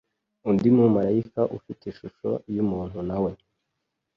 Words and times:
undi 0.49 0.69
mumarayika 0.75 1.41
ufite 1.57 1.83
ishusho 1.91 2.29
y'umuntu 2.55 2.97
na 3.09 3.17
we, 3.23 3.31